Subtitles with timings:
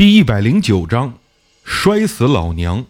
[0.00, 1.12] 第一百零九章，
[1.62, 2.86] 摔死老娘。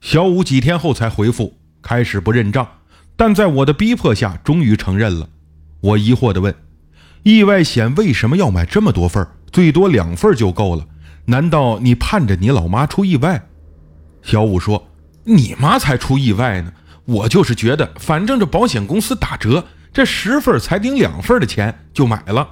[0.00, 2.68] 小五几天后才回复，开始不认账，
[3.14, 5.28] 但在我的逼迫下，终于承认了。
[5.80, 6.52] 我疑惑地问
[7.22, 9.24] ：“意外险为什么要买这么多份？
[9.52, 10.84] 最多两份就够了？
[11.26, 13.46] 难道你盼着你老妈出意外？”
[14.22, 14.88] 小五说
[15.22, 16.72] ：“你妈才出意外呢，
[17.04, 22.50] 我就是觉得，反正这保险公司打折，这十份才顶两份的钱，就买了。”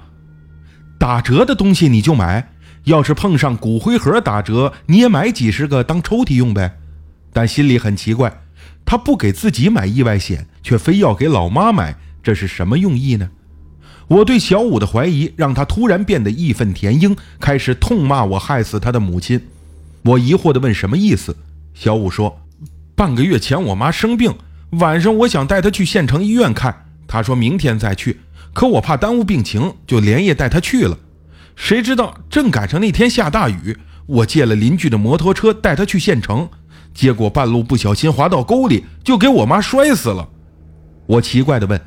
[0.97, 2.51] 打折的东西你就买，
[2.85, 6.77] 要是碰上骨灰盒打折，你也买几十个当抽屉用呗。
[7.31, 8.41] 但心里很奇怪，
[8.85, 13.29] 他不给自己买意外险，却非要给老妈买，这是什么用意呢？
[14.07, 19.41] 我对小五的怀疑，让他突然变得义愤填膺，开始痛骂我害死他的母亲。
[20.03, 21.35] 我疑惑地问：“什么意思？”
[21.73, 22.41] 小五说
[22.95, 24.35] ：“半个月前我妈生病，
[24.71, 28.21] 晚上我想带她去县城医院看，他说明天再去。”
[28.53, 30.97] 可我怕耽误病情，就连夜带他去了。
[31.55, 36.47] 谁知道正赶上那天下大雨，我借了邻居的摩托车带他去县城，
[36.93, 40.29] 结果半路不小心滑到沟里，就给我妈摔死了。
[41.07, 41.81] 我奇怪地问：“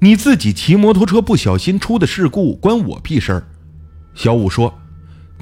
[0.00, 3.46] 你自己骑摩托车不小心出的事故，关我屁事儿？”
[4.16, 4.74] 小五说：“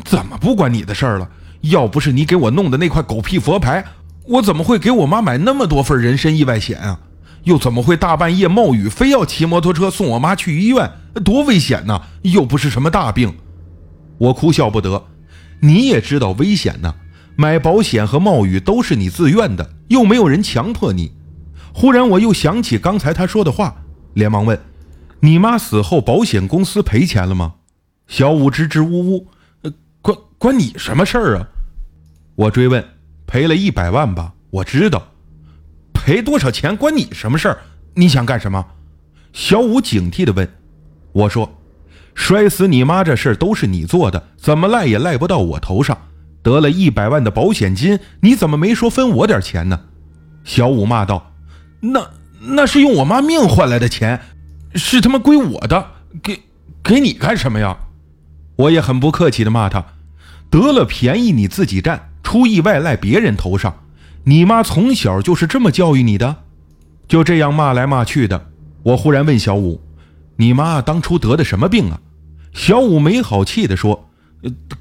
[0.05, 1.31] 怎么不关你的事儿了？
[1.63, 3.83] 要不是你给我弄的那块狗屁佛牌，
[4.27, 7.01] 我怎么会给我妈买那么多份人身意外险啊？”
[7.49, 10.93] 又怎么会大半夜冒雨，非要骑摩托车送我妈去医院？
[11.25, 12.03] 多危险呐！
[12.21, 13.35] 又不是什么大病。
[14.19, 15.03] 我哭笑不得。
[15.61, 16.95] 你也知道危险呐，
[17.37, 21.13] 买保险和冒雨都是你自愿的，又没有人强迫你。
[21.73, 23.75] 忽然我又想起刚才他说的话，
[24.13, 24.61] 连忙问
[25.21, 27.55] ：“你妈死后保险公司赔钱了吗？”
[28.07, 29.27] 小五支支吾吾
[29.63, 31.49] ：“呃，关关你什么事儿啊？”
[32.37, 32.85] 我追问
[33.27, 35.03] ：“赔了一百万吧？”我知道。
[36.09, 37.59] 赔多少钱关你什么事儿？
[37.93, 38.65] 你想干什么？
[39.35, 40.49] 小五警惕地问。
[41.13, 41.59] 我说
[42.17, 45.99] ：“摔死你妈这事儿都是你做的，怎么赖也赖不到我头上。
[46.43, 49.79] 得了一百万的保险金，你怎么没说分我点钱呢？”
[50.45, 51.35] 小五骂道
[51.81, 52.09] ：“那
[52.41, 54.19] 那是用我妈命换来的钱，
[54.77, 55.89] 是他妈归我的，
[56.23, 56.41] 给
[56.83, 57.77] 给你干什么呀？”
[58.57, 59.85] 我也很不客气地骂他
[60.49, 63.81] ：“得了便宜你自己占，出意外赖别人头上。”
[64.29, 66.37] 你妈从小就是这么教育你的，
[67.09, 68.51] 就这样骂来骂去的。
[68.83, 69.81] 我忽然问小五
[70.37, 71.99] ：“你妈当初得的什么病啊？”
[72.53, 74.11] 小五没好气地说：“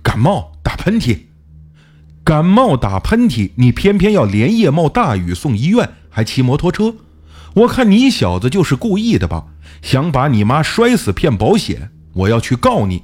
[0.04, 1.20] 感冒，打喷嚏。
[2.26, 6.96] 感冒打喷嚏，你偏偏要连夜冒大雨送医院，还骑摩托车。
[7.54, 9.46] 我看你小子就是故意的吧？
[9.82, 11.92] 想把你妈摔死骗保险？
[12.16, 13.04] 我要去告你！”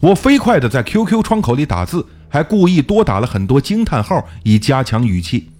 [0.00, 5.50] 我飞快地在 QQ 窗口里打字，还故意多打了很多惊叹号，以加强语气。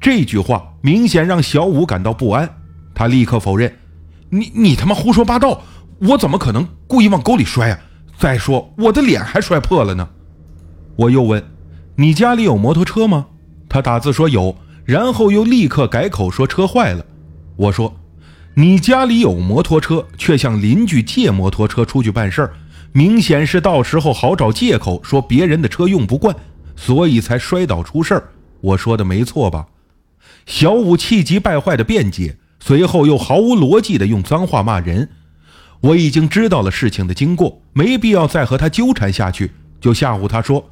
[0.00, 2.48] 这句话明显让小五感到不安，
[2.94, 3.76] 他立刻否认
[4.30, 5.62] ：“你你他妈胡说八道！
[6.00, 7.78] 我怎么可能故意往沟里摔啊？
[8.16, 10.08] 再说我的脸还摔破了呢。”
[10.94, 11.42] 我又问
[11.96, 13.26] ：“你家里有摩托车吗？”
[13.68, 17.04] 他打字说有，然后又立刻改口说车坏了。
[17.56, 17.94] 我说
[18.54, 22.52] ：“你家里有摩托车，却向邻居借摩托车出去办事儿，
[22.92, 26.34] 明显是到时候好找借口说别人的车用不惯，
[26.76, 28.28] 所以才摔倒出事儿。
[28.60, 29.66] 我说的没错吧？”
[30.48, 35.10] 小五气急败坏的辩解，随后又毫无逻辑的用脏话骂人。
[35.82, 40.70] 我已经知道了事情的经过，没必要再和他纠缠下去，就吓唬他说：“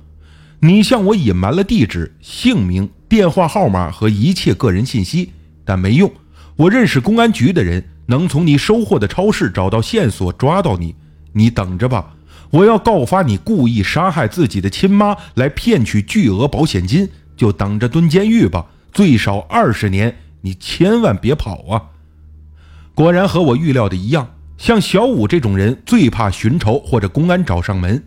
[0.60, 5.30] 你向我隐瞒了地址、姓名、电话号码和一切个人信息，
[5.62, 6.10] 但没用。
[6.56, 10.94] 我认识公安局的人，能从你收货的超市找到线索，抓到你。
[11.34, 12.14] 你等着吧，
[12.50, 18.64] 我要告发你故意杀害自己的亲妈，来骗取巨额保险金，就等着蹲监狱吧。”
[18.96, 21.82] 最少二十年，你千万别跑啊！
[22.94, 28.02] 果然和我预料的一样，像小五这种人最怕寻仇或者公安找上门。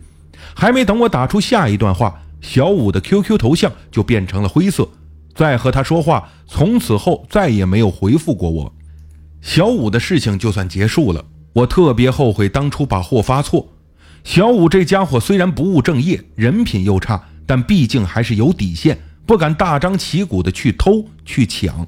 [0.52, 4.88] 还没等我打出下一段话，小五的 QQ 头像就变成了灰色。
[5.32, 8.74] 再和他说话，从此后再也没有回复过我。
[9.40, 13.68] 小五的事情就算结束了，我特别后悔当初把货发错。
[14.24, 18.98] 小五这家伙虽然不务正业，人品又差，但毕竟还是有底线。
[19.30, 21.86] 不敢大张旗鼓的去偷去抢，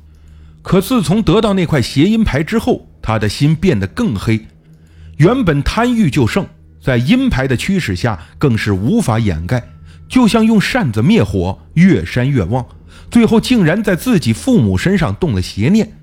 [0.63, 4.47] 可自从得到那块谐音牌之后，他的心变得更黑。
[5.17, 6.47] 原本贪欲就盛，
[6.81, 9.61] 在阴牌的驱使下，更是无法掩盖，
[10.09, 12.65] 就像用扇子灭火，越扇越旺，
[13.11, 15.95] 最后竟然在自己父母身上动了邪念。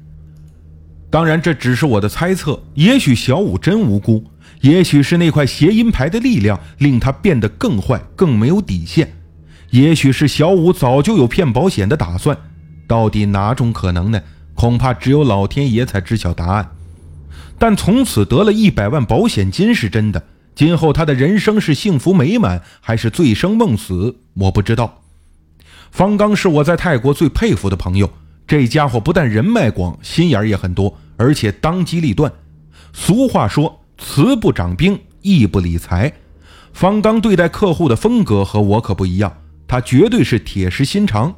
[1.09, 4.25] 当然，这只是我的猜测，也许小五真无辜，
[4.59, 9.09] 也许是那块谐音牌的力量令他变得更坏，更没有底线。
[9.71, 12.37] 也许是小五早就有骗保险的打算，
[12.87, 14.21] 到底哪种可能呢？
[14.55, 16.71] 恐怕只有老天爷才知晓答案。
[17.57, 20.23] 但从此得了一百万保险金是真的，
[20.55, 25.01] 今后他的人生是幸福美满，还是醉生梦死，我不知道。
[25.91, 28.11] 方刚是我在泰国最佩服的朋友，
[28.47, 32.31] 这家伙不但人脉广，心眼也很多，而且当机立断。
[32.91, 36.11] 俗话说：“慈不掌兵，义不理财。”
[36.73, 39.33] 方刚对待客户的风格和我可不一样，
[39.69, 41.35] 他绝对是铁石心肠，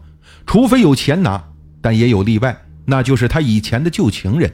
[0.48, 1.44] 除非有钱拿，
[1.81, 4.50] 但也有例外，那就是他以前的旧情人，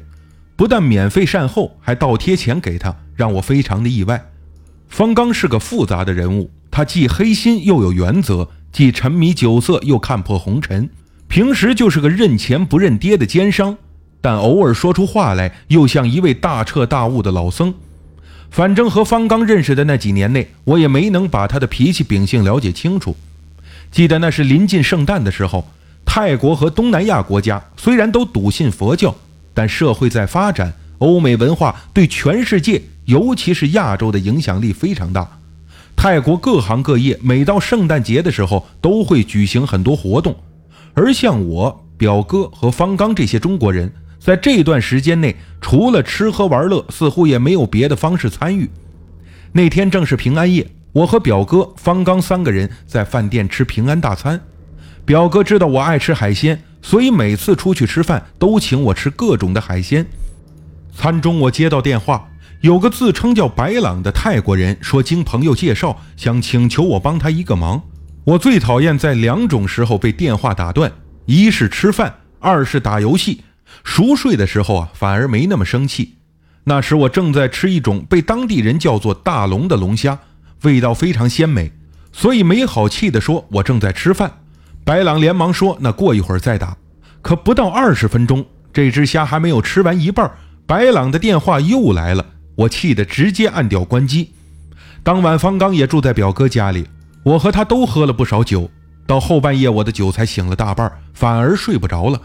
[0.55, 4.31] 不但免费善后，还倒贴钱给他，让我非常的意外。
[4.89, 10.89] 方刚是个复杂的人物，他既黑心又有原则，既沉迷酒色又看破红尘，
[11.27, 13.77] 平时就是个认钱不认爹的奸商，
[14.21, 17.71] 但偶尔说出话来又像一位大彻大悟的老僧。
[18.49, 23.15] 反正和方刚认识的那几年内，我也没能把他的脾气秉性了解清楚。
[23.91, 25.67] 记得那是临近圣诞的时候，
[26.05, 29.15] 泰国和东南亚国家虽然都笃信佛教，
[29.53, 35.39] 但社会在发展，欧美文化对全世界，尤其是亚洲的影响力非常大。
[35.95, 40.35] 泰国各行各业每到圣诞节的时候都会举行很多活动，
[40.93, 43.91] 而像我表哥和方刚这些中国人。
[44.19, 48.69] 在这段时间内，除了吃喝玩乐，似乎也没有别的方式参与。
[49.53, 54.41] 那天正是平安夜，我和表哥方刚三个人在饭店吃平安大餐。
[55.05, 60.03] 表哥知道我爱吃海鲜，所以每次出去吃饭都请我吃各种的海鲜。
[60.95, 62.27] 餐中我接到电话，
[62.61, 67.83] 有个自称叫白朗的泰国人说，经朋友介绍，想请求我帮他一个忙。
[68.23, 70.91] 我最讨厌在两种时候被电话打断：
[71.27, 73.43] 一是吃饭，二是打游戏。
[73.83, 76.15] 熟睡的时候啊，反而没那么生气。
[76.63, 80.19] 那时我正在吃一种被当地人叫做大龙的龙虾，
[80.63, 81.71] 味道非常鲜美，
[82.11, 84.31] 所以没好气地说：“我正在吃饭。”
[84.83, 86.75] 白朗连忙说：“那过一会儿再打。”
[87.21, 90.31] 可不到二十分钟，这只虾还没有吃完一半，
[90.65, 92.25] 白朗的电话又来了。
[92.55, 94.33] 我气得直接按掉关机。
[95.03, 96.87] 当晚方刚也住在表哥家里，
[97.23, 98.69] 我和他都喝了不少酒。
[99.05, 102.21] 到后半夜，我的酒才醒了大半，反而睡不着了。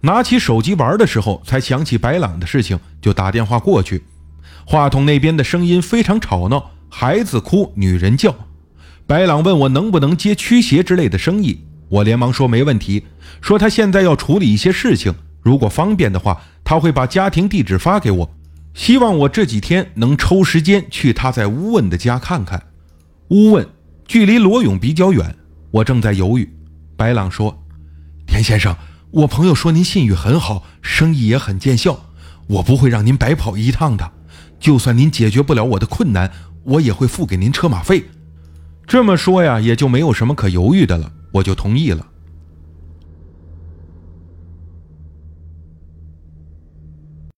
[0.00, 4.04] 拿起手机玩的时候，才想起白朗的事情，就打电话过去。
[4.64, 8.34] 话筒那边的声音非常吵闹，孩子哭，女人叫。
[9.06, 13.04] 白朗问我能不能接驱邪之类的生意，我连忙说没问题，
[13.40, 18.30] 说他现在要处理一些事情，如果方便的话，他会把家庭地址发给我，
[18.74, 22.62] 希望我这几天能抽时间去他在乌汶的家看看。
[23.28, 23.66] 乌汶
[24.06, 25.36] 距离罗勇比较远，
[25.70, 26.48] 我正在犹豫。
[26.96, 27.62] 白朗说
[28.26, 28.74] ：“田先生。”
[29.12, 32.10] 我朋友说您信誉很好，生意也很见效，
[32.48, 34.12] 我不会让您白跑一趟的。
[34.60, 36.30] 就算您解决不了我的困难，
[36.66, 38.04] 我也会付给您车马费。
[38.86, 42.06] 这么说呀，也就没有什么可犹豫的了，我就同意了。